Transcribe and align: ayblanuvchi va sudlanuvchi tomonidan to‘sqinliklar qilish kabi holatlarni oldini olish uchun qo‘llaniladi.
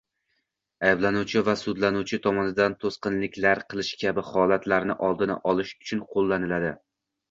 ayblanuvchi 0.87 1.43
va 1.49 1.55
sudlanuvchi 1.65 2.21
tomonidan 2.25 2.77
to‘sqinliklar 2.87 3.63
qilish 3.69 3.95
kabi 4.03 4.27
holatlarni 4.35 5.01
oldini 5.13 5.41
olish 5.55 5.79
uchun 5.87 6.07
qo‘llaniladi. 6.15 6.79